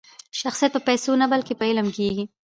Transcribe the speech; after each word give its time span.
شخصیت 0.39 0.71
په 0.75 0.81
پیسو 0.87 1.09
کښي 1.11 1.19
نه؛ 1.21 1.25
بلکي 1.31 1.53
په 1.57 1.63
علم 1.69 1.87
کښي 1.93 2.07
دئ. 2.15 2.21